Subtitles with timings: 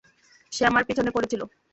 [0.51, 1.41] সে আমার পিছনে পড়েছিল।